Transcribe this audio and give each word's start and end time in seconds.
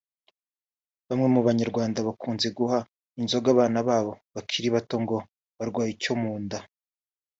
Bamwe 1.07 1.27
mu 1.33 1.41
Banyarwanda 1.47 1.99
bakunze 2.07 2.47
guha 2.57 2.79
inzoga 3.19 3.47
abana 3.55 3.79
babo 3.87 4.13
bakiri 4.33 4.67
bato 4.75 4.95
ngo 5.03 5.17
barwaye 5.57 5.89
icyo 5.95 6.13
mu 6.21 6.33
nda 6.43 6.59